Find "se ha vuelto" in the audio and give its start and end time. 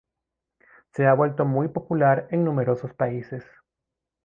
0.95-1.45